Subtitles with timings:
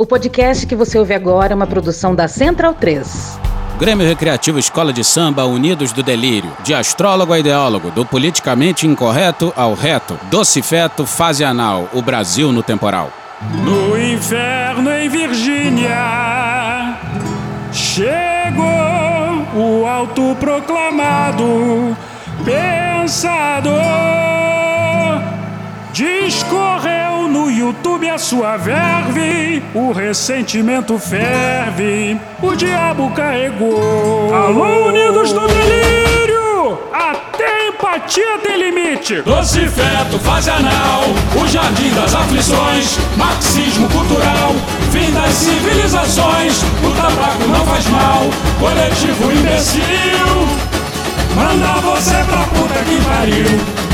[0.00, 3.36] O podcast que você ouve agora é uma produção da Central 3.
[3.80, 6.52] Grêmio Recreativo Escola de Samba Unidos do Delírio.
[6.62, 10.16] De astrólogo a ideólogo, do politicamente incorreto ao reto.
[10.30, 13.10] Doce feto, fase anal, o Brasil no temporal.
[13.64, 16.96] No inferno em Virgínia
[17.72, 18.68] chegou
[19.56, 21.96] o autoproclamado
[22.44, 23.72] pensador.
[25.92, 34.34] Discorreu no YouTube a sua verve, o ressentimento ferve, o diabo carregou.
[34.34, 36.78] Alô, Unidos do Delírio!
[36.92, 39.20] Até empatia tem limite.
[39.22, 41.04] Doce feto, fase anal,
[41.40, 44.54] o jardim das aflições, marxismo cultural,
[44.90, 48.22] fim das civilizações, o tabaco não faz mal,
[48.58, 49.82] coletivo imbecil,
[51.36, 53.87] manda você pra puta que pariu.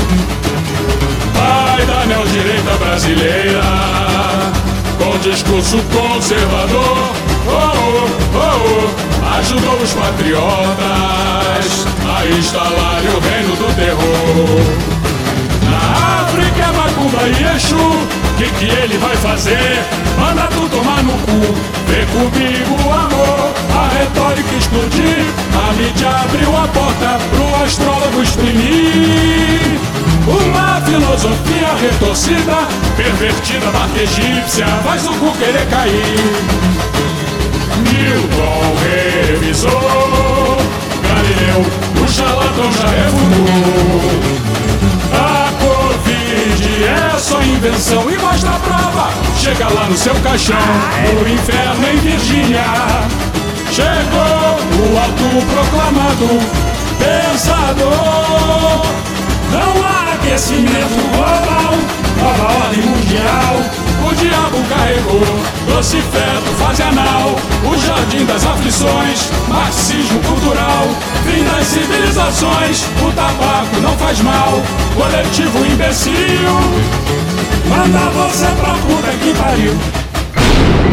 [1.35, 3.61] Pai da neodireita brasileira,
[4.97, 7.13] com discurso conservador,
[7.47, 14.95] oh, oh, oh, oh, ajudou os patriotas a instalarem o reino do terror.
[15.69, 17.85] Na África Macumba e Exu,
[18.37, 19.83] que que ele vai fazer?
[20.19, 21.53] Manda tu tomar no cu,
[21.87, 29.79] vem comigo amor, a retórica explodir, a mídia abriu a porta pro astrólogo exprimir.
[30.27, 36.65] Uma filosofia retorcida, pervertida, marca egípcia, faz o cu querer cair.
[37.83, 38.75] Newton
[39.27, 40.57] revisou,
[41.07, 41.65] Galileu,
[42.03, 44.45] o charlatão já refutou.
[45.13, 49.09] A Covid é só invenção e mostra a prova.
[49.37, 50.57] Chega lá no seu caixão,
[51.13, 52.63] no inferno em Virgínia.
[53.71, 56.39] Chegou o autoproclamado
[56.97, 58.85] pensador.
[59.51, 61.77] Não há aquecimento global,
[62.17, 63.61] nova ordem mundial.
[64.07, 65.21] O diabo carregou,
[65.67, 67.35] doce feto, fase anal.
[67.63, 70.87] O jardim das aflições, marxismo cultural.
[71.25, 74.61] Fim das civilizações, o tabaco não faz mal.
[74.95, 76.13] Coletivo imbecil,
[77.69, 79.73] manda você pra puta que pariu.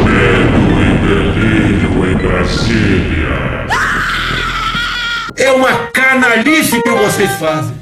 [0.04, 3.66] Medo e delírio em Brasília.
[5.36, 7.81] É uma canalice que vocês fazem.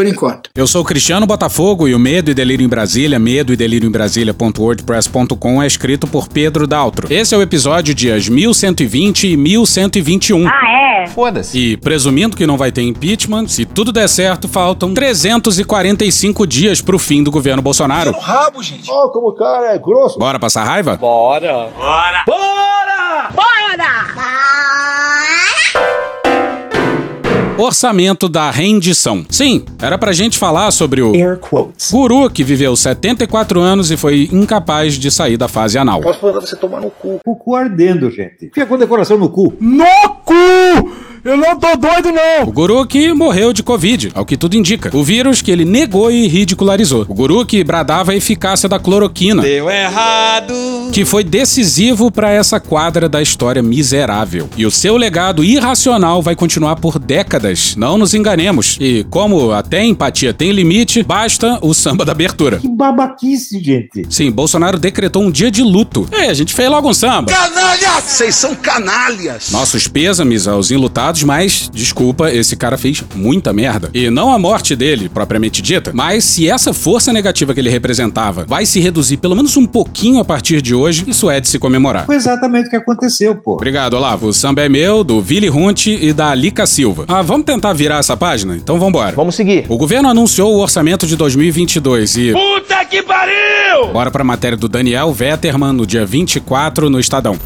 [0.00, 0.48] Por enquanto.
[0.54, 3.86] Eu sou o Cristiano Botafogo e o Medo e Delírio em Brasília, medo e delírio
[3.86, 7.12] em Brasília.wordpress.com é escrito por Pedro Daltro.
[7.12, 10.48] Esse é o episódio dias 1120 e 1121.
[10.48, 11.06] Ah, é?
[11.08, 11.58] Foda-se.
[11.58, 16.98] E presumindo que não vai ter impeachment, se tudo der certo, faltam 345 dias pro
[16.98, 18.12] fim do governo Bolsonaro.
[18.12, 18.90] rabo, gente.
[18.90, 20.18] Ó, como o cara é grosso.
[20.18, 20.96] Bora passar raiva?
[20.96, 21.68] Bora!
[27.60, 29.22] Orçamento da rendição.
[29.28, 31.90] Sim, era pra gente falar sobre o Air quotes.
[31.90, 36.00] guru que viveu 74 anos e foi incapaz de sair da fase anal.
[36.00, 37.20] Posso mandar você tomar no cu.
[37.26, 38.46] O cu ardendo, gente.
[38.46, 39.54] Fica com decoração no cu.
[39.60, 39.84] No
[40.24, 41.09] cu!
[41.22, 42.48] Eu não tô doido, não!
[42.48, 44.90] O guru que morreu de Covid, ao que tudo indica.
[44.96, 47.04] O vírus que ele negou e ridicularizou.
[47.08, 49.42] O guru que bradava a eficácia da cloroquina.
[49.42, 50.54] Deu errado.
[50.92, 54.48] Que foi decisivo para essa quadra da história miserável.
[54.56, 57.74] E o seu legado irracional vai continuar por décadas.
[57.76, 58.78] Não nos enganemos.
[58.80, 62.58] E como até empatia tem limite, basta o samba da abertura.
[62.58, 64.06] Que babaquice, gente.
[64.08, 66.08] Sim, Bolsonaro decretou um dia de luto.
[66.12, 67.30] É, a gente fez logo um samba.
[67.30, 68.04] Canalhas!
[68.04, 69.50] Vocês são canalhas.
[69.50, 73.90] Nossos pêsames aos enlutados, mas, desculpa, esse cara fez muita merda.
[73.92, 78.44] E não a morte dele, propriamente dita, mas se essa força negativa que ele representava
[78.46, 81.58] vai se reduzir pelo menos um pouquinho a partir de hoje, isso é de se
[81.58, 82.06] comemorar.
[82.06, 83.54] Foi exatamente o que aconteceu, pô.
[83.54, 84.28] Obrigado, Olavo.
[84.28, 87.04] O samba é meu, do Vili Runt e da Alica Silva.
[87.08, 88.56] Ah, vamos tentar virar essa página?
[88.56, 89.14] Então vambora.
[89.16, 89.66] Vamos seguir.
[89.68, 92.32] O governo anunciou o orçamento de 2022 e...
[92.32, 93.92] Puta que pariu!
[93.92, 97.36] Bora pra matéria do Daniel Vetterman no dia 24 no Estadão.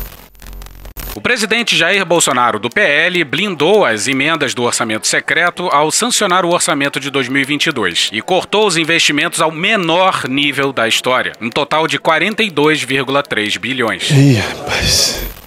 [1.15, 6.53] O presidente Jair Bolsonaro, do PL, blindou as emendas do orçamento secreto ao sancionar o
[6.53, 12.01] orçamento de 2022 e cortou os investimentos ao menor nível da história, um total de
[12.01, 14.11] 42,3 bilhões.
[14.11, 15.44] Ih, rapaz.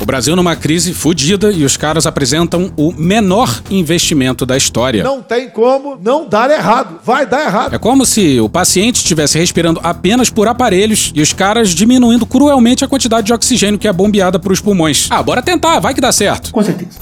[0.00, 5.04] O Brasil numa crise fodida e os caras apresentam o menor investimento da história.
[5.04, 6.98] Não tem como não dar errado.
[7.04, 7.74] Vai dar errado.
[7.74, 12.82] É como se o paciente estivesse respirando apenas por aparelhos e os caras diminuindo cruelmente
[12.82, 15.06] a quantidade de oxigênio que é bombeada para os pulmões.
[15.10, 16.50] Ah, bora tentar, vai que dá certo.
[16.50, 16.98] Com certeza.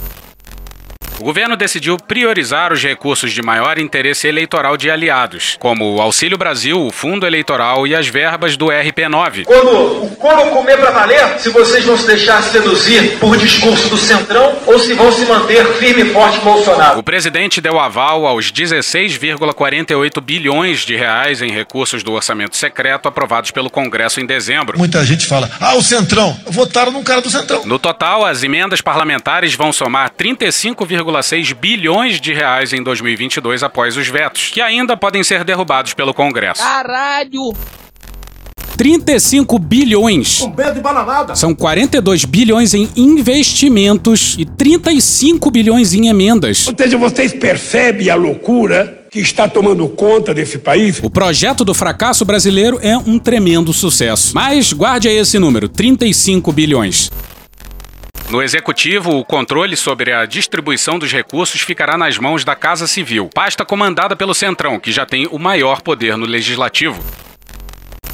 [1.20, 6.38] O governo decidiu priorizar os recursos de maior interesse eleitoral de aliados, como o Auxílio
[6.38, 9.44] Brasil, o Fundo Eleitoral e as verbas do RP9.
[9.44, 13.97] Quando o couro comer para valer, se vocês vão se deixar seduzir por discurso do
[13.97, 17.00] Centrão ou se vão se manter firme e forte Bolsonaro.
[17.00, 23.50] O presidente deu aval aos 16,48 bilhões de reais em recursos do orçamento secreto aprovados
[23.50, 24.79] pelo Congresso em dezembro.
[24.79, 27.67] Muita gente fala: "Ah, o Centrão, votaram num cara do Centrão".
[27.67, 30.12] No total, as emendas parlamentares vão somar
[31.09, 36.13] 35,6 bilhões de reais em 2022 após os vetos, que ainda podem ser derrubados pelo
[36.13, 36.63] Congresso.
[36.63, 37.55] Caralho!
[38.77, 40.41] 35 bilhões.
[40.41, 41.35] Um belo de bananada.
[41.35, 46.69] São 42 bilhões em investimentos e 35 bilhões em emendas.
[46.69, 51.01] Ou seja, vocês percebem a loucura que está tomando conta desse país?
[51.03, 54.31] O projeto do fracasso brasileiro é um tremendo sucesso.
[54.33, 57.11] Mas guarde aí esse número: 35 bilhões.
[58.31, 63.31] No executivo, o controle sobre a distribuição dos recursos ficará nas mãos da Casa Civil,
[63.33, 67.03] pasta comandada pelo Centrão, que já tem o maior poder no legislativo.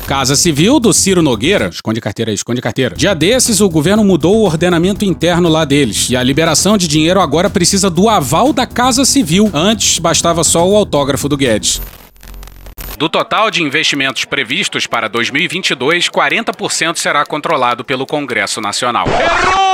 [0.06, 1.68] Casa Civil do Ciro Nogueira.
[1.68, 2.94] Esconde carteira aí, esconde carteira.
[2.94, 6.08] Dia desses, o governo mudou o ordenamento interno lá deles.
[6.10, 9.50] E a liberação de dinheiro agora precisa do aval da Casa Civil.
[9.52, 11.80] Antes, bastava só o autógrafo do Guedes.
[12.98, 19.06] Do total de investimentos previstos para 2022, 40% será controlado pelo Congresso Nacional.
[19.08, 19.73] Errou!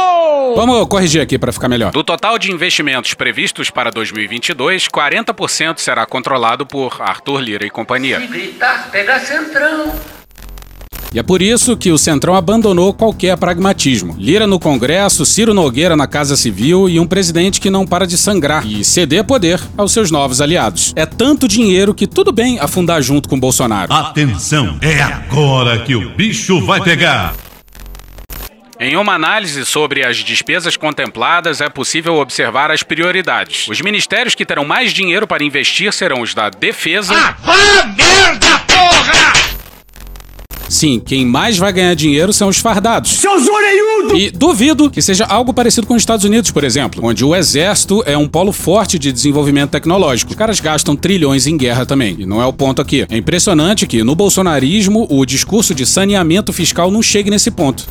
[0.55, 1.93] Vamos corrigir aqui para ficar melhor.
[1.93, 8.21] Do total de investimentos previstos para 2022, 40% será controlado por Arthur Lira e companhia.
[8.21, 9.93] Se gritar, pega Centrão.
[11.13, 14.15] E é por isso que o Centrão abandonou qualquer pragmatismo.
[14.17, 18.17] Lira no Congresso, Ciro Nogueira na Casa Civil e um presidente que não para de
[18.17, 20.93] sangrar e ceder poder aos seus novos aliados.
[20.95, 23.93] É tanto dinheiro que tudo bem afundar junto com Bolsonaro.
[23.93, 27.35] Atenção, é agora que o bicho vai pegar.
[28.83, 33.69] Em uma análise sobre as despesas contempladas, é possível observar as prioridades.
[33.69, 37.13] Os ministérios que terão mais dinheiro para investir serão os da Defesa.
[37.15, 39.33] Ah, vá merda, porra!
[40.67, 43.11] Sim, quem mais vai ganhar dinheiro são os fardados.
[43.11, 44.19] Seus orelhudos!
[44.19, 48.03] E duvido que seja algo parecido com os Estados Unidos, por exemplo, onde o exército
[48.07, 50.31] é um polo forte de desenvolvimento tecnológico.
[50.31, 52.17] Os caras gastam trilhões em guerra também.
[52.19, 53.05] E não é o ponto aqui.
[53.11, 57.87] É impressionante que no bolsonarismo o discurso de saneamento fiscal não chegue nesse ponto.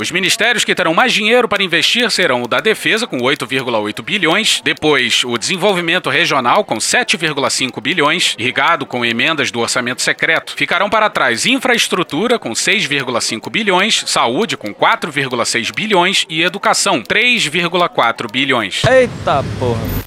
[0.00, 4.62] Os ministérios que terão mais dinheiro para investir serão o da Defesa, com 8,8 bilhões,
[4.64, 10.54] depois o Desenvolvimento Regional, com 7,5 bilhões, irrigado com emendas do orçamento secreto.
[10.56, 18.82] Ficarão para trás Infraestrutura, com 6,5 bilhões, Saúde, com 4,6 bilhões e Educação, 3,4 bilhões.
[18.84, 19.99] Eita porra.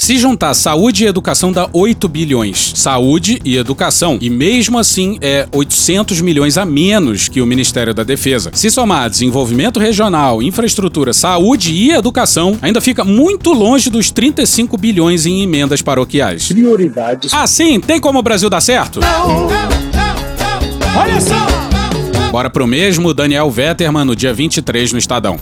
[0.00, 2.72] Se juntar saúde e educação dá 8 bilhões.
[2.74, 4.16] Saúde e educação.
[4.18, 8.50] E mesmo assim é 800 milhões a menos que o Ministério da Defesa.
[8.54, 15.26] Se somar desenvolvimento regional, infraestrutura, saúde e educação, ainda fica muito longe dos 35 bilhões
[15.26, 16.48] em emendas paroquiais.
[16.48, 17.34] Prioridades.
[17.34, 19.00] Assim, tem como o Brasil dar certo?
[20.96, 22.30] Olha só!
[22.32, 25.38] Bora pro mesmo Daniel Vetterman no dia 23 no Estadão.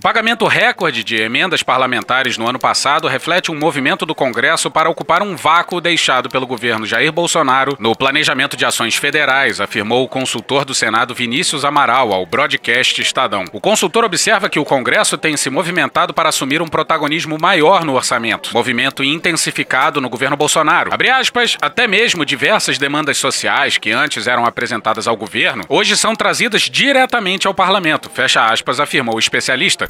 [0.00, 4.88] O pagamento recorde de emendas parlamentares no ano passado reflete um movimento do Congresso para
[4.88, 10.08] ocupar um vácuo deixado pelo governo Jair Bolsonaro no planejamento de ações federais, afirmou o
[10.08, 13.44] consultor do Senado Vinícius Amaral ao broadcast Estadão.
[13.52, 17.92] O consultor observa que o Congresso tem se movimentado para assumir um protagonismo maior no
[17.92, 20.94] orçamento, movimento intensificado no governo Bolsonaro.
[20.94, 26.16] Abre aspas, até mesmo diversas demandas sociais que antes eram apresentadas ao governo, hoje são
[26.16, 29.89] trazidas diretamente ao parlamento, fecha aspas, afirmou o especialista.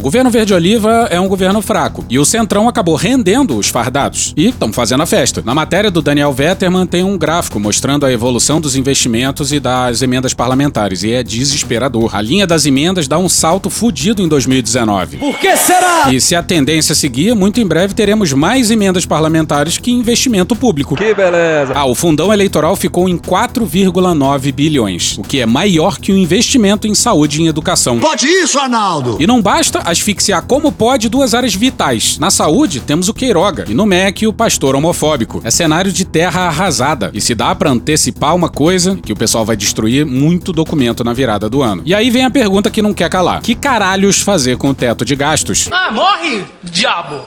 [0.00, 4.48] O governo verde-oliva é um governo fraco e o Centrão acabou rendendo os fardados e
[4.48, 5.42] estão fazendo a festa.
[5.44, 10.00] Na matéria do Daniel Vetterman tem um gráfico mostrando a evolução dos investimentos e das
[10.00, 12.16] emendas parlamentares e é desesperador.
[12.16, 15.18] A linha das emendas dá um salto fudido em 2019.
[15.18, 16.10] Por que será?
[16.10, 20.96] E se a tendência seguir, muito em breve teremos mais emendas parlamentares que investimento público.
[20.96, 21.74] Que beleza.
[21.74, 26.88] Ah, o fundão eleitoral ficou em 4,9 bilhões, o que é maior que o investimento
[26.88, 28.00] em saúde e em educação.
[28.00, 29.18] Pode isso, Arnaldo!
[29.20, 32.18] E não basta asfixiar como pode duas áreas vitais.
[32.18, 35.40] Na saúde, temos o Queiroga e no MEC o pastor homofóbico.
[35.44, 37.10] É cenário de terra arrasada.
[37.12, 41.12] E se dá pra antecipar uma coisa, que o pessoal vai destruir muito documento na
[41.12, 41.82] virada do ano.
[41.84, 43.42] E aí vem a pergunta que não quer calar.
[43.42, 45.68] Que caralhos fazer com o teto de gastos?
[45.70, 47.24] Ah, morre, diabo!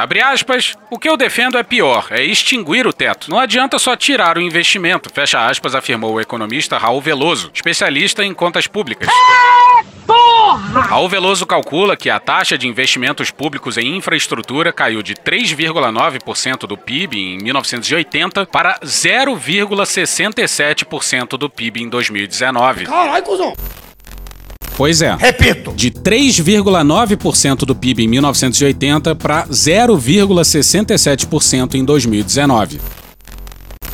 [0.00, 3.30] Abre aspas, o que eu defendo é pior, é extinguir o teto.
[3.30, 8.32] Não adianta só tirar o investimento, fecha aspas, afirmou o economista Raul Veloso, especialista em
[8.32, 9.10] contas públicas.
[10.88, 16.78] Raul Veloso calcula que a taxa de investimentos públicos em infraestrutura caiu de 3,9% do
[16.78, 22.86] PIB em 1980 para 0,67% do PIB em 2019.
[22.86, 23.54] Caralho, cuzão!
[24.80, 25.14] Pois é.
[25.14, 25.74] Repito.
[25.76, 32.80] De 3,9% do PIB em 1980 para 0,67% em 2019.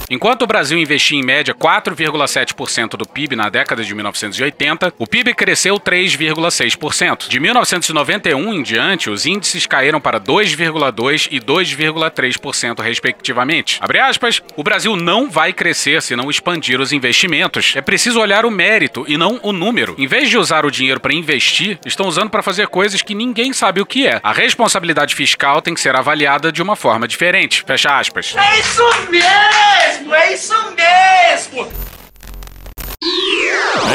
[0.08, 5.34] Enquanto o Brasil investia em média 4,7% do PIB na década de 1980, o PIB
[5.34, 7.28] cresceu 3,6%.
[7.28, 13.78] De 1991 em diante, os índices caíram para 2,2% e 2,3%, respectivamente.
[13.80, 17.72] Abre aspas, o Brasil não vai crescer se não expandir os investimentos.
[17.74, 19.94] É preciso olhar o mérito e não o número.
[19.98, 23.52] Em vez de usar o dinheiro para investir, estão usando para fazer coisas que ninguém
[23.52, 24.20] sabe o que é.
[24.22, 27.64] A responsabilidade fiscal tem que ser avaliada de uma forma diferente.
[27.66, 28.34] Fecha aspas.
[28.36, 29.95] É isso mesmo!
[30.12, 31.68] É isso mesmo!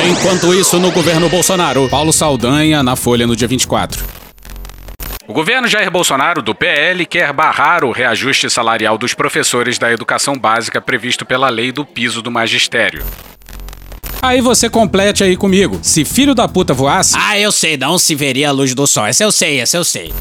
[0.10, 4.04] Enquanto isso, no governo Bolsonaro, Paulo Saldanha na Folha no dia 24.
[5.28, 10.36] O governo Jair Bolsonaro, do PL, quer barrar o reajuste salarial dos professores da educação
[10.36, 13.06] básica previsto pela lei do piso do magistério.
[14.22, 15.80] Aí você complete aí comigo.
[15.82, 17.16] Se filho da puta voasse.
[17.18, 19.06] Ah, eu sei, não se veria a luz do sol.
[19.06, 20.14] Essa eu sei, essa eu sei.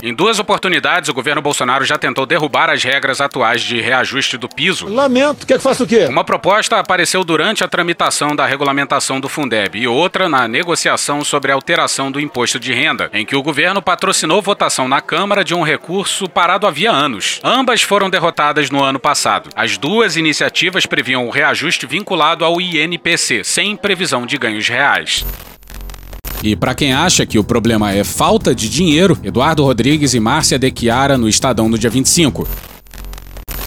[0.00, 4.48] Em duas oportunidades, o governo Bolsonaro já tentou derrubar as regras atuais de reajuste do
[4.48, 4.86] piso.
[4.86, 6.06] Lamento, quer que faça o quê?
[6.06, 11.50] Uma proposta apareceu durante a tramitação da regulamentação do Fundeb e outra na negociação sobre
[11.50, 15.52] a alteração do imposto de renda, em que o governo patrocinou votação na Câmara de
[15.52, 17.40] um recurso parado havia anos.
[17.42, 19.50] Ambas foram derrotadas no ano passado.
[19.56, 25.24] As duas iniciativas previam o reajuste vinculado ao INPC, sem previsão de ganhos reais.
[26.42, 30.58] E para quem acha que o problema é falta de dinheiro, Eduardo Rodrigues e Márcia
[30.58, 32.46] De Chiara no Estadão no dia 25.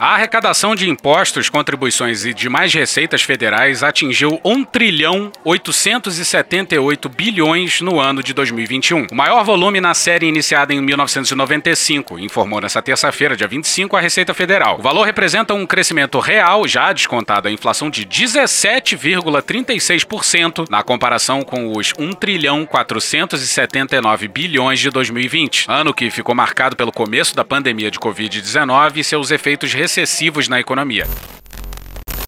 [0.01, 8.00] A arrecadação de impostos, contribuições e demais receitas federais atingiu 1 trilhão 878 bilhões no
[8.00, 13.48] ano de 2021, o maior volume na série iniciada em 1995, informou nesta terça-feira, dia
[13.48, 14.79] 25, a Receita Federal.
[14.79, 21.77] O valor representa um crescimento real, já descontado a inflação, de 17,36% na comparação com
[21.77, 27.91] os 1 trilhão 479 bilhões de 2020, ano que ficou marcado pelo começo da pandemia
[27.91, 31.05] de Covid-19 e seus efeitos recessivos na economia.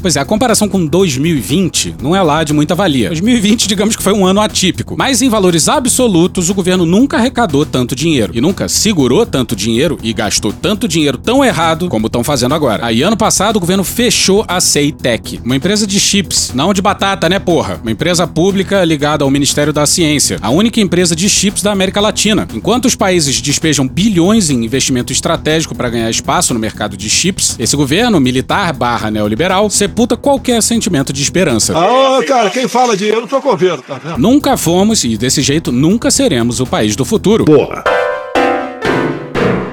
[0.03, 3.07] Pois é, a comparação com 2020 não é lá de muita valia.
[3.07, 4.95] 2020, digamos que foi um ano atípico.
[4.97, 8.33] Mas em valores absolutos, o governo nunca arrecadou tanto dinheiro.
[8.35, 12.85] E nunca segurou tanto dinheiro e gastou tanto dinheiro tão errado como estão fazendo agora.
[12.85, 17.29] Aí, ano passado, o governo fechou a Ceitec, uma empresa de chips, não de batata,
[17.29, 17.79] né, porra?
[17.81, 22.01] Uma empresa pública ligada ao Ministério da Ciência, a única empresa de chips da América
[22.01, 22.45] Latina.
[22.53, 27.55] Enquanto os países despejam bilhões em investimento estratégico para ganhar espaço no mercado de chips,
[27.57, 31.77] esse governo militar barra neoliberal sepulta qualquer sentimento de esperança.
[31.77, 34.17] Ah, cara, quem fala de eu não com governo, tá vendo?
[34.17, 37.45] Nunca fomos e desse jeito nunca seremos o país do futuro.
[37.45, 37.83] Porra.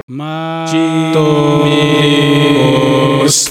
[0.07, 0.77] Matos.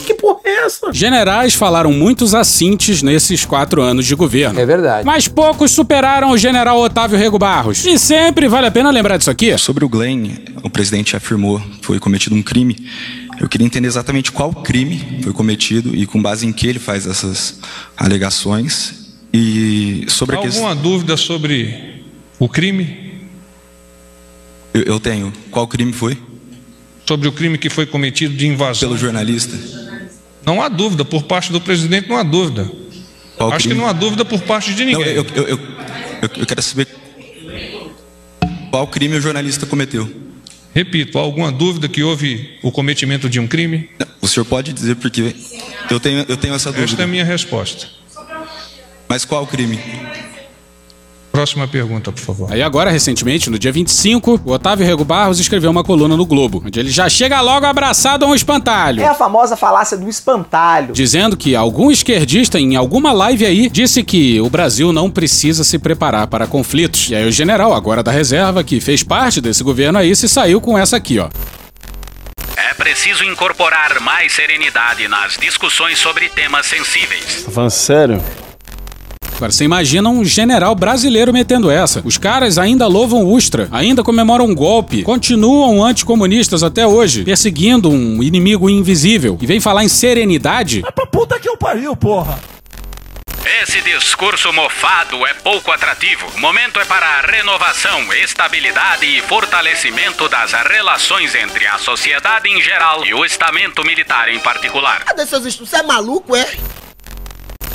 [0.07, 0.93] Que porra é essa?
[0.93, 4.61] Generais falaram muitos assintes nesses quatro anos de governo.
[4.61, 5.05] É verdade.
[5.05, 7.85] Mas poucos superaram o general Otávio Rego Barros.
[7.85, 9.59] E sempre vale a pena lembrar disso aqui.
[9.59, 10.29] Sobre o Glenn,
[10.63, 12.77] o presidente afirmou que foi cometido um crime.
[13.41, 17.07] Eu queria entender exatamente qual crime foi cometido e com base em que ele faz
[17.07, 17.59] essas
[17.97, 20.67] alegações E sobre a questão.
[20.67, 22.05] Alguma dúvida sobre
[22.39, 23.25] o crime?
[24.75, 25.33] Eu, eu tenho.
[25.51, 26.19] Qual crime foi?
[27.07, 28.89] Sobre o crime que foi cometido de invasão.
[28.89, 29.57] Pelo jornalista?
[30.45, 32.71] Não há dúvida, por parte do presidente não há dúvida.
[33.37, 33.75] Qual Acho crime?
[33.75, 35.05] que não há dúvida por parte de ninguém.
[35.05, 35.61] Não, eu, eu, eu,
[36.37, 36.89] eu quero saber
[38.71, 40.20] qual crime o jornalista cometeu.
[40.75, 43.91] Repito, há alguma dúvida que houve o cometimento de um crime?
[44.21, 45.35] O senhor pode dizer porque
[45.91, 46.91] eu tenho, eu tenho essa dúvida.
[46.93, 47.89] Esta é a minha resposta.
[49.09, 49.79] Mas qual crime?
[51.33, 52.53] Próxima pergunta, por favor.
[52.53, 56.63] Aí agora, recentemente, no dia 25, o Otávio Rego Barros escreveu uma coluna no Globo,
[56.67, 59.03] onde ele já chega logo abraçado a um espantalho.
[59.03, 60.93] É a famosa falácia do espantalho.
[60.93, 65.79] Dizendo que algum esquerdista em alguma live aí disse que o Brasil não precisa se
[65.79, 67.11] preparar para conflitos.
[67.11, 70.61] E aí o general, agora da reserva, que fez parte desse governo aí, se saiu
[70.61, 71.29] com essa aqui, ó.
[72.57, 77.45] É preciso incorporar mais serenidade nas discussões sobre temas sensíveis.
[77.45, 78.23] Tá falando sério?
[79.41, 82.03] Agora, você imagina um general brasileiro metendo essa.
[82.05, 87.89] Os caras ainda louvam o Ustra, ainda comemoram um golpe, continuam anticomunistas até hoje, perseguindo
[87.89, 89.39] um inimigo invisível.
[89.41, 90.83] E vem falar em serenidade?
[90.87, 92.39] É pra puta que eu pariu, porra!
[93.63, 96.27] Esse discurso mofado é pouco atrativo.
[96.37, 102.61] O momento é para a renovação, estabilidade e fortalecimento das relações entre a sociedade em
[102.61, 105.03] geral e o estamento militar em particular.
[105.03, 105.71] Cadê seus estudos?
[105.71, 106.47] Você é maluco, é?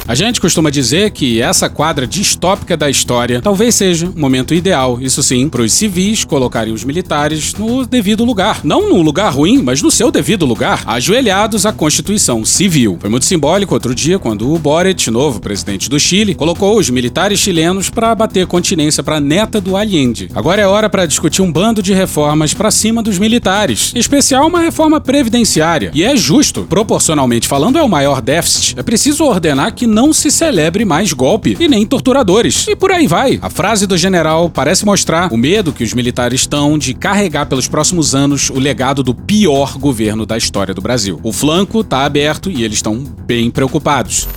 [0.07, 5.00] A gente costuma dizer que essa quadra distópica da história talvez seja o momento ideal,
[5.01, 8.59] isso sim, para os civis colocarem os militares no devido lugar.
[8.63, 13.00] Não num lugar ruim, mas no seu devido lugar, ajoelhados à Constituição Civil.
[13.01, 17.39] Foi muito simbólico outro dia quando o Boric, novo presidente do Chile, colocou os militares
[17.39, 20.29] chilenos para bater continência para a neta do Allende.
[20.35, 24.45] Agora é hora para discutir um bando de reformas para cima dos militares, em especial
[24.45, 25.89] uma reforma previdenciária.
[25.95, 28.75] E é justo, proporcionalmente falando, é o maior déficit.
[28.77, 32.67] É preciso ordenar que não se celebre mais golpe e nem torturadores.
[32.67, 33.39] E por aí vai.
[33.41, 37.69] A frase do general parece mostrar o medo que os militares estão de carregar pelos
[37.69, 41.17] próximos anos o legado do pior governo da história do Brasil.
[41.23, 44.27] O flanco está aberto e eles estão bem preocupados.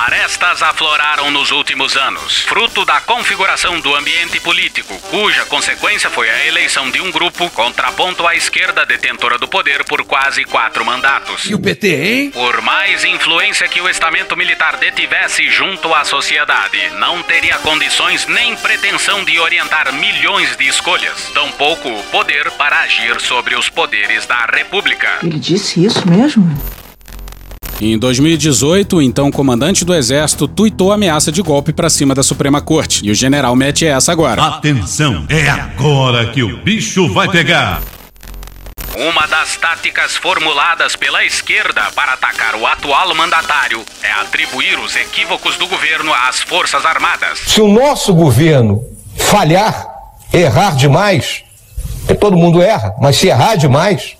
[0.00, 6.46] Arestas afloraram nos últimos anos, fruto da configuração do ambiente político, cuja consequência foi a
[6.46, 11.44] eleição de um grupo contraponto à esquerda detentora do poder por quase quatro mandatos.
[11.44, 12.30] E o PT, hein?
[12.30, 18.56] Por mais influência que o estamento militar detivesse junto à sociedade, não teria condições nem
[18.56, 24.46] pretensão de orientar milhões de escolhas, tampouco o poder para agir sobre os poderes da
[24.46, 25.18] República.
[25.22, 26.79] Ele disse isso mesmo?
[27.82, 32.60] Em 2018, o então comandante do exército tuitou ameaça de golpe para cima da Suprema
[32.60, 33.06] Corte.
[33.06, 34.44] E o general mete essa agora.
[34.44, 37.80] Atenção, é agora que o bicho vai pegar.
[38.94, 45.56] Uma das táticas formuladas pela esquerda para atacar o atual mandatário é atribuir os equívocos
[45.56, 47.38] do governo às Forças Armadas.
[47.46, 48.84] Se o nosso governo
[49.16, 49.88] falhar,
[50.34, 51.44] errar demais,
[52.00, 54.18] porque todo mundo erra, mas se errar demais,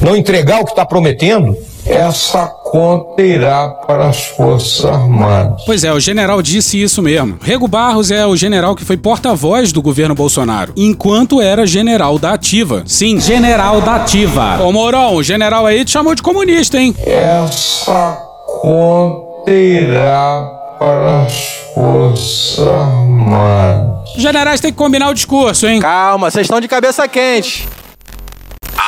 [0.00, 5.62] não entregar o que está prometendo, essa conta irá para as Forças Armadas.
[5.64, 7.38] Pois é, o general disse isso mesmo.
[7.42, 12.32] Rego Barros é o general que foi porta-voz do governo Bolsonaro, enquanto era general da
[12.32, 12.82] Ativa.
[12.86, 14.62] Sim, general da Ativa.
[14.62, 16.94] Ô Mourão, o general aí te chamou de comunista, hein?
[17.04, 18.18] Essa
[18.60, 23.92] conta irá para as Forças Armadas.
[24.16, 25.80] Os generais têm que combinar o discurso, hein?
[25.80, 27.66] Calma, vocês estão de cabeça quente.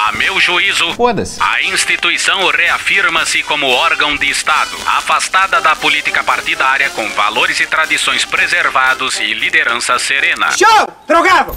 [0.06, 0.84] A meu juízo,
[1.40, 8.22] a instituição reafirma-se como órgão de Estado, afastada da política partidária com valores e tradições
[8.22, 10.50] preservados e liderança serena.
[10.50, 10.92] Show!
[11.08, 11.56] Drogado!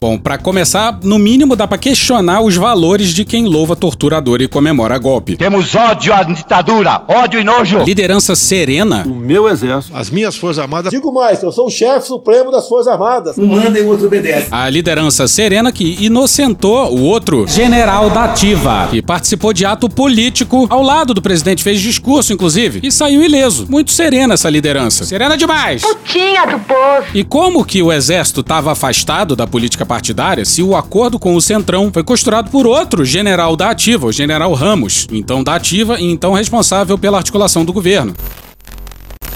[0.00, 4.48] Bom, para começar, no mínimo dá para questionar os valores de quem louva torturador e
[4.48, 5.36] comemora golpe.
[5.36, 7.80] Temos ódio à ditadura, ódio e nojo.
[7.80, 9.04] Liderança serena.
[9.06, 10.90] O meu exército, as minhas forças armadas.
[10.90, 13.36] Digo mais, eu sou o chefe supremo das forças armadas.
[13.36, 14.46] Um manda e o outro obedece.
[14.50, 20.66] A liderança serena que inocentou o outro general da ativa, que participou de ato político
[20.70, 23.66] ao lado do presidente, fez discurso inclusive e saiu ileso.
[23.68, 25.04] Muito serena essa liderança.
[25.04, 25.82] Serena demais.
[25.82, 27.04] Putinha do povo.
[27.12, 31.40] E como que o exército estava afastado da política partidária se o acordo com o
[31.40, 36.04] Centrão foi costurado por outro general da ativa, o general Ramos, então da ativa e
[36.04, 38.14] então responsável pela articulação do governo.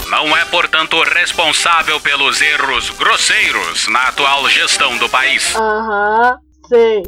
[0.09, 5.53] Não é, portanto, responsável pelos erros grosseiros na atual gestão do país.
[5.57, 6.37] Aham,
[6.69, 7.03] sei.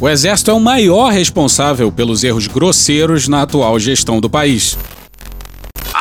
[0.00, 4.76] O Exército é o maior responsável pelos erros grosseiros na atual gestão do país.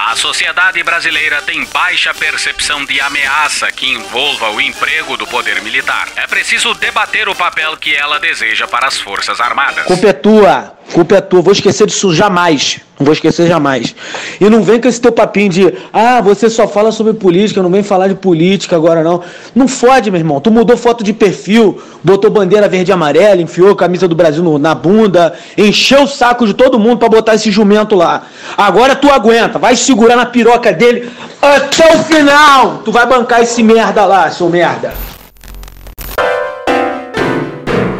[0.05, 6.07] A sociedade brasileira tem baixa percepção de ameaça que envolva o emprego do poder militar.
[6.15, 9.83] É preciso debater o papel que ela deseja para as Forças Armadas.
[9.85, 12.79] Culpa é tua, culpa é tua, vou esquecer disso jamais.
[12.97, 13.93] Não vou esquecer jamais.
[14.39, 17.69] E não vem com esse teu papinho de, ah, você só fala sobre política, não
[17.69, 19.21] vem falar de política agora não.
[19.53, 20.39] Não fode, meu irmão.
[20.39, 24.41] Tu mudou foto de perfil, botou bandeira verde e amarela, enfiou a camisa do Brasil
[24.41, 28.23] no, na bunda, encheu o saco de todo mundo para botar esse jumento lá.
[28.57, 31.09] Agora tu aguenta, vai segurar na piroca dele
[31.41, 32.81] até o final.
[32.85, 34.93] Tu vai bancar esse merda lá, seu merda.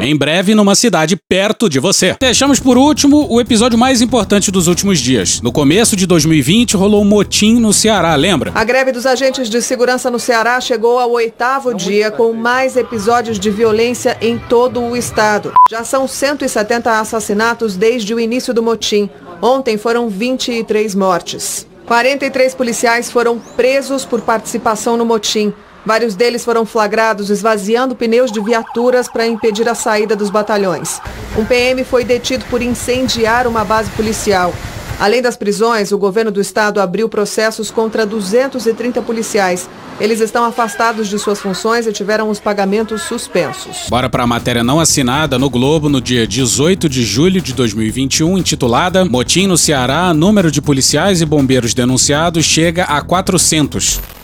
[0.05, 2.15] Em breve, numa cidade perto de você.
[2.21, 5.41] Deixamos por último o episódio mais importante dos últimos dias.
[5.41, 8.51] No começo de 2020, rolou um motim no Ceará, lembra?
[8.53, 13.39] A greve dos agentes de segurança no Ceará chegou ao oitavo dia, com mais episódios
[13.39, 15.53] de violência em todo o estado.
[15.67, 19.09] Já são 170 assassinatos desde o início do motim.
[19.41, 21.65] Ontem foram 23 mortes.
[21.87, 25.51] 43 policiais foram presos por participação no motim.
[25.85, 30.99] Vários deles foram flagrados esvaziando pneus de viaturas para impedir a saída dos batalhões.
[31.37, 34.53] Um PM foi detido por incendiar uma base policial.
[34.99, 39.69] Além das prisões, o governo do estado abriu processos contra 230 policiais.
[39.99, 43.87] Eles estão afastados de suas funções e tiveram os pagamentos suspensos.
[43.89, 48.37] Bora para a matéria não assinada no Globo no dia 18 de julho de 2021,
[48.37, 54.14] intitulada Motim no Ceará, número de policiais e bombeiros denunciados chega a 400.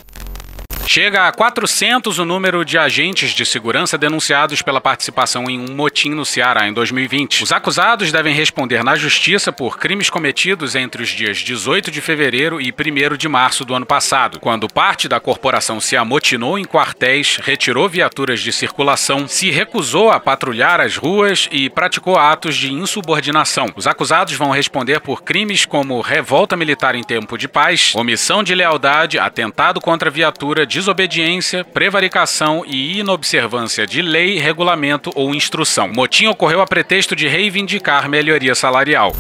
[0.88, 6.10] Chega a 400 o número de agentes de segurança denunciados pela participação em um motim
[6.10, 7.44] no Ceará em 2020.
[7.44, 12.60] Os acusados devem responder na justiça por crimes cometidos entre os dias 18 de fevereiro
[12.60, 17.38] e 1 de março do ano passado, quando parte da corporação se amotinou em quartéis,
[17.42, 23.68] retirou viaturas de circulação, se recusou a patrulhar as ruas e praticou atos de insubordinação.
[23.78, 28.54] Os acusados vão responder por crimes como revolta militar em tempo de paz, omissão de
[28.54, 35.88] lealdade, atentado contra viatura, desobediência, prevaricação e inobservância de lei, regulamento ou instrução.
[35.88, 39.12] O motim ocorreu a pretexto de reivindicar melhoria salarial.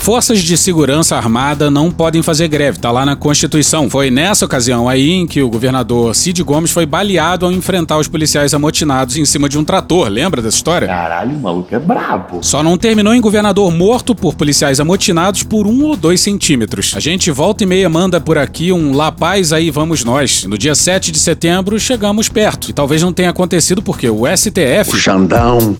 [0.00, 3.88] Forças de segurança armada não podem fazer greve, tá lá na Constituição.
[3.90, 8.08] Foi nessa ocasião aí em que o governador Cid Gomes foi baleado ao enfrentar os
[8.08, 10.08] policiais amotinados em cima de um trator.
[10.08, 10.88] Lembra dessa história?
[10.88, 12.42] Caralho, o maluco é brabo.
[12.42, 16.94] Só não terminou em governador morto por policiais amotinados por um ou dois centímetros.
[16.96, 20.44] A gente volta e meia manda por aqui um La Paz aí vamos nós.
[20.44, 22.70] No dia 7 de setembro chegamos perto.
[22.70, 24.94] E talvez não tenha acontecido porque o STF.
[24.94, 25.76] O Xandão.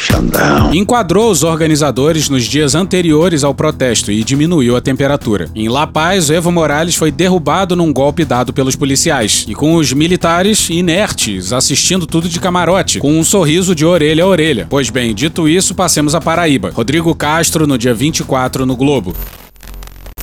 [0.00, 0.72] Xandão.
[0.72, 5.50] Enquadrou os organizadores nos dias anteriores ao protesto e diminuiu a temperatura.
[5.54, 9.92] Em La Paz, Evo Morales foi derrubado num golpe dado pelos policiais, e com os
[9.92, 14.66] militares inertes, assistindo tudo de camarote, com um sorriso de orelha a orelha.
[14.70, 16.70] Pois bem, dito isso, passemos a Paraíba.
[16.70, 19.14] Rodrigo Castro, no dia 24, no Globo.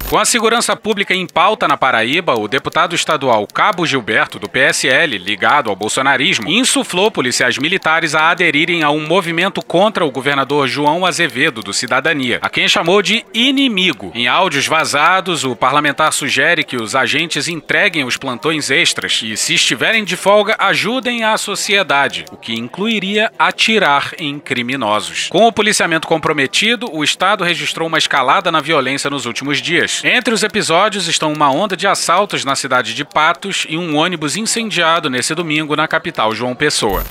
[0.10, 5.18] Com a segurança pública em pauta na Paraíba, o deputado estadual Cabo Gilberto, do PSL,
[5.18, 11.06] ligado ao bolsonarismo, insuflou policiais militares a aderirem a um movimento contra o governador João
[11.06, 14.14] Azevedo, do Cidadania, a quem chamou de inimigo.
[14.16, 19.56] Em áudios vazados, o parlamentar sugere que os agentes entreguem os plantões extras e, se
[19.56, 25.28] estiverem de folga, ajudem a sociedade, o que incluiria atirar em criminosos.
[25.28, 29.97] Com o policiamento comprometido, o Estado registrou uma escalada na violência nos últimos dias.
[30.04, 34.36] Entre os episódios estão uma onda de assaltos na cidade de Patos e um ônibus
[34.36, 37.04] incendiado nesse domingo na capital João Pessoa.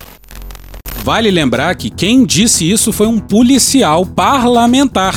[1.02, 5.14] Vale lembrar que quem disse isso foi um policial parlamentar.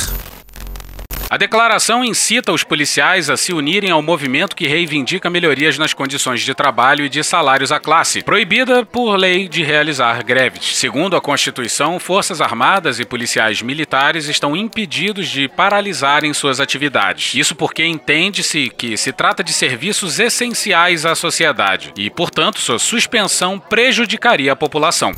[1.30, 6.40] A declaração incita os policiais a se unirem ao movimento que reivindica melhorias nas condições
[6.40, 10.76] de trabalho e de salários à classe, proibida por lei de realizar greves.
[10.76, 17.32] Segundo a Constituição, Forças Armadas e policiais militares estão impedidos de paralisarem suas atividades.
[17.36, 23.56] Isso porque entende-se que se trata de serviços essenciais à sociedade e, portanto, sua suspensão
[23.56, 25.12] prejudicaria a população.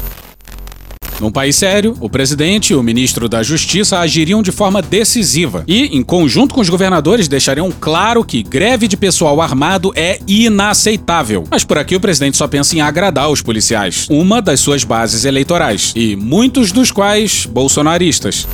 [1.20, 5.96] Num país sério, o presidente e o ministro da Justiça agiriam de forma decisiva e,
[5.96, 11.44] em conjunto com os governadores, deixariam claro que greve de pessoal armado é inaceitável.
[11.50, 15.24] Mas por aqui o presidente só pensa em agradar os policiais, uma das suas bases
[15.24, 18.46] eleitorais, e muitos dos quais bolsonaristas.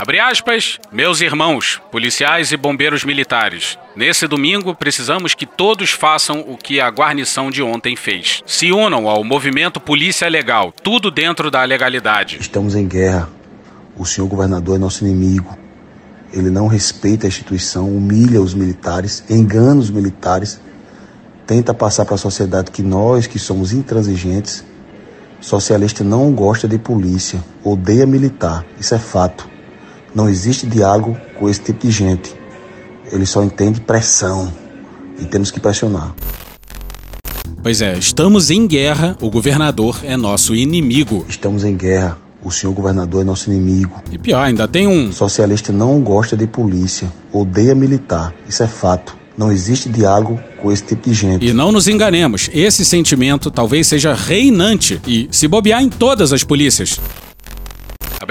[0.00, 3.76] Abre aspas, meus irmãos, policiais e bombeiros militares.
[3.96, 8.40] Nesse domingo, precisamos que todos façam o que a guarnição de ontem fez.
[8.46, 12.38] Se unam ao movimento Polícia Legal, tudo dentro da legalidade.
[12.40, 13.28] Estamos em guerra.
[13.96, 15.58] O senhor governador é nosso inimigo.
[16.32, 20.60] Ele não respeita a instituição, humilha os militares, engana os militares,
[21.44, 24.64] tenta passar para a sociedade que nós, que somos intransigentes,
[25.40, 28.64] socialista não gosta de polícia, odeia militar.
[28.78, 29.57] Isso é fato.
[30.18, 32.34] Não existe diálogo com esse tipo de gente.
[33.12, 34.52] Ele só entende pressão
[35.16, 36.12] e temos que pressionar.
[37.62, 41.24] Pois é, estamos em guerra, o governador é nosso inimigo.
[41.28, 42.18] Estamos em guerra.
[42.42, 44.02] O senhor governador é nosso inimigo.
[44.10, 45.12] E pior, ainda tem um.
[45.12, 48.34] Socialista não gosta de polícia, odeia militar.
[48.48, 49.16] Isso é fato.
[49.36, 51.46] Não existe diálogo com esse tipo de gente.
[51.46, 56.42] E não nos enganemos, esse sentimento talvez seja reinante e se bobear em todas as
[56.42, 56.98] polícias.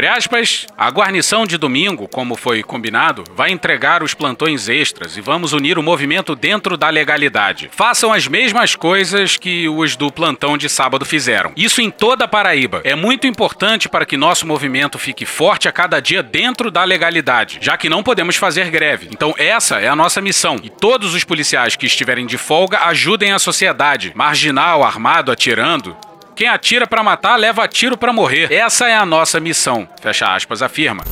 [0.05, 5.53] Aspas, a guarnição de domingo, como foi combinado, vai entregar os plantões extras e vamos
[5.53, 7.69] unir o movimento dentro da legalidade.
[7.71, 11.51] Façam as mesmas coisas que os do plantão de sábado fizeram.
[11.55, 12.81] Isso em toda a Paraíba.
[12.83, 17.59] É muito importante para que nosso movimento fique forte a cada dia dentro da legalidade,
[17.61, 19.07] já que não podemos fazer greve.
[19.11, 20.57] Então essa é a nossa missão.
[20.63, 24.11] E todos os policiais que estiverem de folga ajudem a sociedade.
[24.15, 25.95] Marginal, armado, atirando,
[26.37, 28.53] quem atira para matar leva tiro para morrer.
[28.53, 29.89] Essa é a nossa missão.
[29.99, 31.03] Fecha aspas, afirma.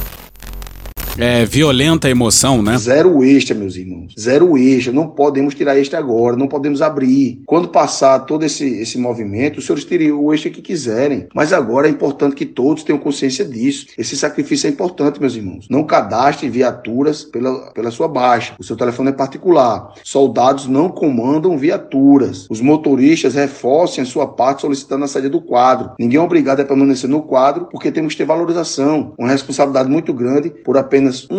[1.17, 2.77] É violenta emoção, né?
[2.77, 4.13] Zero extra, meus irmãos.
[4.19, 4.91] Zero extra.
[4.91, 7.41] Não podemos tirar extra agora, não podemos abrir.
[7.45, 11.27] Quando passar todo esse, esse movimento, os senhores teriam o extra que quiserem.
[11.33, 13.87] Mas agora é importante que todos tenham consciência disso.
[13.97, 15.67] Esse sacrifício é importante, meus irmãos.
[15.69, 18.55] Não cadastre viaturas pela, pela sua baixa.
[18.59, 19.93] O seu telefone é particular.
[20.03, 22.45] Soldados não comandam viaturas.
[22.49, 25.91] Os motoristas reforcem a sua parte solicitando a saída do quadro.
[25.97, 29.13] Ninguém é obrigado a permanecer no quadro porque temos que ter valorização.
[29.17, 31.35] Uma responsabilidade muito grande por apenas apenas R$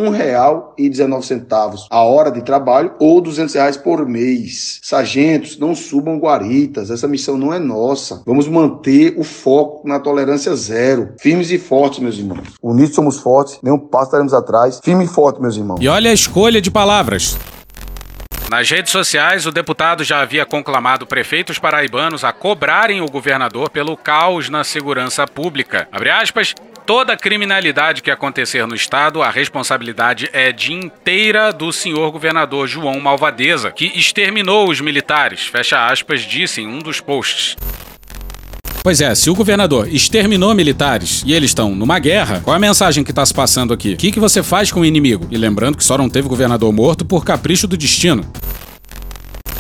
[0.78, 4.78] 1,19 a hora de trabalho ou 200 reais por mês.
[4.82, 8.22] Sargentos, não subam guaritas, essa missão não é nossa.
[8.26, 11.14] Vamos manter o foco na tolerância zero.
[11.18, 12.48] Firmes e fortes, meus irmãos.
[12.62, 14.80] Unidos somos fortes, nenhum passo estaremos atrás.
[14.82, 15.78] Firme e forte, meus irmãos.
[15.80, 17.36] E olha a escolha de palavras.
[18.48, 23.96] Nas redes sociais, o deputado já havia conclamado prefeitos paraibanos a cobrarem o governador pelo
[23.96, 25.88] caos na segurança pública.
[25.90, 26.54] Abre aspas,
[26.86, 33.00] toda criminalidade que acontecer no estado, a responsabilidade é de inteira do senhor governador João
[33.00, 37.56] Malvadeza, que exterminou os militares, fecha aspas, disse em um dos posts.
[38.84, 42.60] Pois é, se o governador exterminou militares e eles estão numa guerra, qual é a
[42.60, 43.94] mensagem que está se passando aqui?
[43.94, 45.26] O que, que você faz com o inimigo?
[45.28, 48.24] E lembrando que só não teve governador morto por capricho do destino.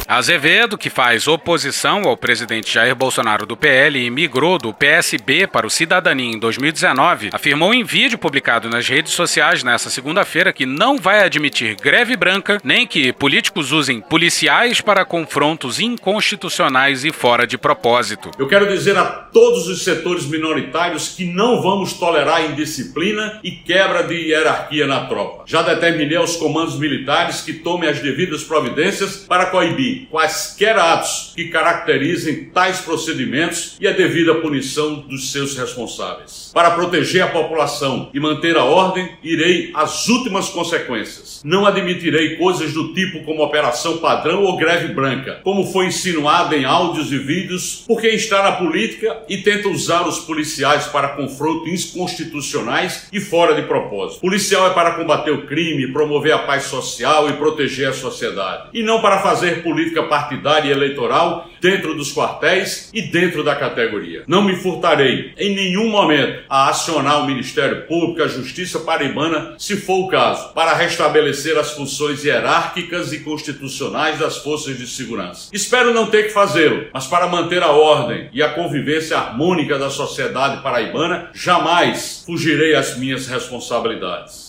[0.08, 5.66] Azevedo, que faz oposição ao presidente Jair Bolsonaro do PL e migrou do PSB para
[5.66, 10.96] o Cidadania em 2019, afirmou em vídeo publicado nas redes sociais nesta segunda-feira que não
[10.96, 17.58] vai admitir greve branca nem que políticos usem policiais para confrontos inconstitucionais e fora de
[17.58, 18.30] propósito.
[18.38, 24.04] Eu quero dizer a todos os setores minoritários que não vamos tolerar indisciplina e quebra
[24.04, 25.42] de hierarquia na tropa.
[25.46, 31.48] Já determinei aos comandos militares que tomem as devidas providências para coibir quaisquer atos que
[31.48, 36.50] caracterizem tais procedimentos e a devida punição dos seus responsáveis.
[36.52, 41.40] Para proteger a população e manter a ordem, irei às últimas consequências.
[41.44, 46.64] Não admitirei coisas do tipo como operação padrão ou greve branca, como foi insinuado em
[46.64, 51.56] áudios e vídeos por quem está na política e tenta usar os policiais para confrontos
[51.70, 54.20] inconstitucionais e fora de propósito.
[54.20, 58.82] Policial é para combater o crime, promover a paz social e proteger a sociedade, e
[58.82, 64.24] não para fazer política política partidária e eleitoral dentro dos quartéis e dentro da categoria.
[64.26, 69.76] Não me furtarei em nenhum momento a acionar o Ministério Público, a Justiça Paraibana, se
[69.76, 75.48] for o caso, para restabelecer as funções hierárquicas e constitucionais das forças de segurança.
[75.52, 79.90] Espero não ter que fazê-lo, mas para manter a ordem e a convivência harmônica da
[79.90, 84.48] sociedade paraibana, jamais fugirei às minhas responsabilidades.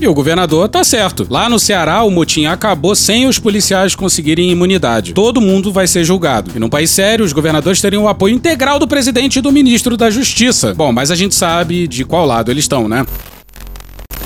[0.00, 1.26] E o governador tá certo.
[1.28, 5.12] Lá no Ceará, o motim acabou sem os policiais conseguirem imunidade.
[5.12, 6.52] Todo mundo vai ser julgado.
[6.56, 9.98] E num país sério, os governadores teriam o apoio integral do presidente e do ministro
[9.98, 10.72] da Justiça.
[10.72, 13.04] Bom, mas a gente sabe de qual lado eles estão, né?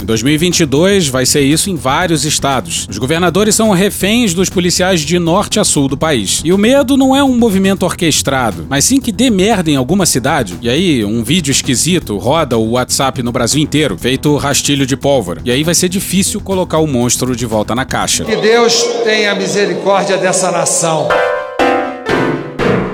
[0.00, 2.86] Em 2022 vai ser isso em vários estados.
[2.88, 6.42] Os governadores são reféns dos policiais de norte a sul do país.
[6.44, 10.04] E o medo não é um movimento orquestrado, mas sim que dê merda em alguma
[10.04, 10.58] cidade.
[10.60, 15.40] E aí, um vídeo esquisito roda o WhatsApp no Brasil inteiro, feito rastilho de pólvora.
[15.44, 18.24] E aí vai ser difícil colocar o monstro de volta na caixa.
[18.24, 21.08] Que Deus tenha misericórdia dessa nação.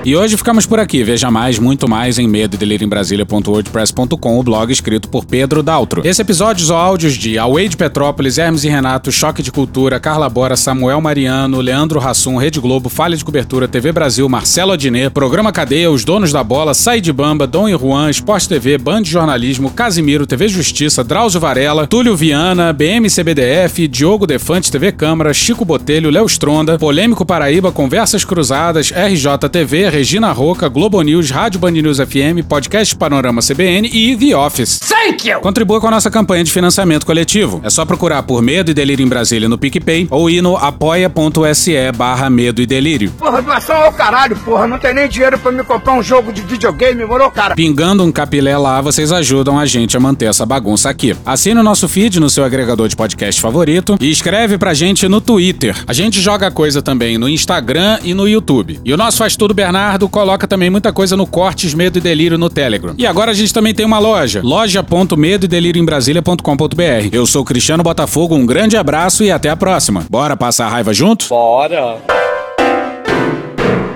[0.05, 1.01] E hoje ficamos por aqui.
[1.01, 6.01] Veja mais, muito mais em medo em Brasília.wordpress.com, o blog escrito por Pedro Daltro.
[6.05, 10.27] Esse episódio usou áudios de Away de Petrópolis, Hermes e Renato, Choque de Cultura, Carla
[10.27, 15.53] Bora, Samuel Mariano, Leandro Rassum, Rede Globo, Falha de Cobertura, TV Brasil, Marcelo Adnet, Programa
[15.53, 19.09] Cadeia, Os Donos da Bola, Sai de Bamba, Dom e Juan, Esporte TV, Band de
[19.09, 26.09] Jornalismo, Casimiro, TV Justiça, Drauzio Varela, Túlio Viana, BMCBDF, Diogo Defante, TV Câmara, Chico Botelho,
[26.09, 32.43] Léo Stronda, Polêmico Paraíba, Conversas Cruzadas, RJTV, Regina Roca, Globo News, Rádio Band News FM,
[32.49, 34.79] Podcast Panorama CBN e The Office.
[34.79, 35.39] Thank you!
[35.39, 37.61] Contribua com a nossa campanha de financiamento coletivo.
[37.63, 41.91] É só procurar por Medo e Delírio em Brasília no PicPay ou ir no apoia.se
[41.95, 43.11] barra Medo e Delírio.
[43.19, 44.65] Porra, doação ao caralho, porra.
[44.65, 47.53] Não tem nem dinheiro pra me comprar um jogo de videogame, morou, cara?
[47.53, 51.15] Pingando um capilé lá, vocês ajudam a gente a manter essa bagunça aqui.
[51.23, 55.21] Assine o nosso feed no seu agregador de podcast favorito e escreve pra gente no
[55.21, 55.75] Twitter.
[55.85, 58.79] A gente joga coisa também no Instagram e no YouTube.
[58.83, 62.37] E o nosso Faz Tudo Bernardo coloca também muita coisa no Cortes Medo e Delírio
[62.37, 62.93] no Telegram.
[62.97, 67.09] E agora a gente também tem uma loja, loja.medo e delírio em Brasília.com.br.
[67.11, 70.05] Eu sou Cristiano Botafogo, um grande abraço e até a próxima.
[70.09, 71.27] Bora passar a raiva junto?
[71.29, 71.97] Bora!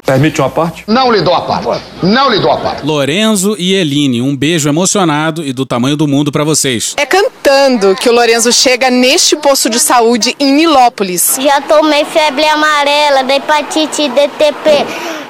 [0.08, 0.86] Permite uma parte?
[0.88, 1.84] Não lhe dou a parte.
[2.02, 2.86] Não lhe dou a parte.
[2.86, 6.95] Lorenzo e Eline, um beijo emocionado e do tamanho do mundo pra vocês.
[6.97, 11.38] É cantando que o Lorenzo chega neste posto de saúde em Nilópolis.
[11.41, 14.86] Já tomei febre amarela da hepatite DTP.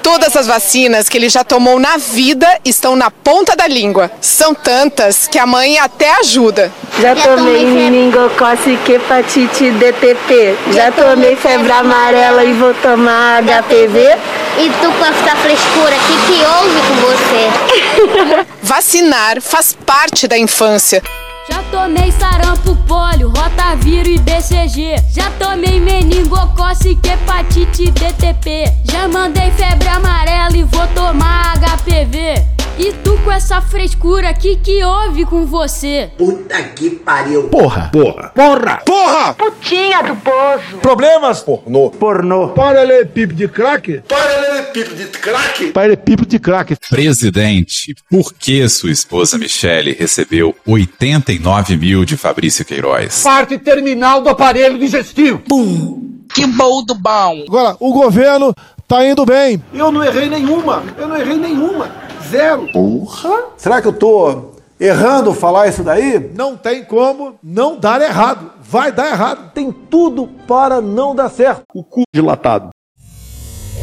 [0.07, 4.09] Todas as vacinas que ele já tomou na vida estão na ponta da língua.
[4.21, 6.71] São tantas que a mãe até ajuda.
[7.01, 10.55] Já, tomei meningocócica hepatite DTP.
[10.67, 14.17] Já, Já tomei febre amarela e vou tomar HPV.
[14.59, 18.45] E tu com essa frescura, o que, que houve com você?
[18.63, 21.03] Vacinar faz parte da infância.
[21.49, 24.95] Já tomei sarampo, polio, rotavírus e BCG.
[25.09, 28.65] Já tomei meningocócica, hepatite DTP.
[28.83, 32.57] Já mandei febre amarela e vou tomar HPV.
[32.79, 36.11] E tu com essa frescura, que que houve com você?
[36.15, 37.49] Puta que pariu.
[37.49, 37.89] Porra.
[37.91, 38.31] Porra.
[38.35, 38.81] Porra.
[38.85, 39.33] Porra.
[39.33, 40.77] Putinha do poço.
[40.79, 41.41] Problemas?
[41.41, 41.89] Pornô.
[41.89, 42.49] Pornô.
[42.49, 44.03] Paralelepípedo de crack?
[44.07, 44.36] Paralelepípedo
[44.83, 45.71] de crack?
[45.71, 46.75] Paralelepípedo de crack.
[46.89, 53.23] Presidente, por que sua esposa Michele recebeu 89 mil de Fabrício Queiroz?
[53.23, 55.39] Parte terminal do aparelho digestivo.
[55.39, 56.23] Pum.
[56.33, 57.43] Que bom do bom.
[57.47, 58.53] Agora, o governo
[58.87, 59.61] tá indo bem.
[59.73, 60.83] Eu não errei nenhuma.
[60.97, 61.89] Eu não errei nenhuma.
[62.29, 62.67] Zero.
[62.71, 63.45] Porra.
[63.57, 66.29] Será que eu tô errando falar isso daí?
[66.35, 68.51] Não tem como não dar errado.
[68.61, 69.51] Vai dar errado.
[69.53, 71.63] Tem tudo para não dar certo.
[71.73, 72.69] O cu dilatado.